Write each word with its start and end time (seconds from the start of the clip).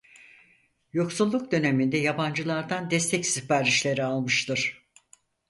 Yoksulluk 0.93 1.51
döneminde 1.51 1.97
yabancılardan 1.97 2.91
destek 2.91 3.25
siparişleri 3.25 4.03
almıştır. 4.03 4.83